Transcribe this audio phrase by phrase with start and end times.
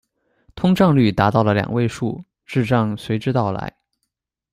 [0.55, 3.71] 通胀率达到了两位数，滞胀随之到来。